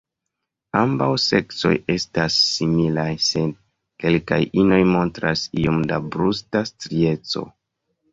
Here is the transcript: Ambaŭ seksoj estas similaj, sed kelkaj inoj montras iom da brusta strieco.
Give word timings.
Ambaŭ 0.77 1.07
seksoj 1.23 1.73
estas 1.95 2.37
similaj, 2.45 3.03
sed 3.25 3.51
kelkaj 4.05 4.39
inoj 4.63 4.79
montras 4.93 5.45
iom 5.65 5.77
da 5.93 6.01
brusta 6.17 6.63
strieco. 6.71 7.45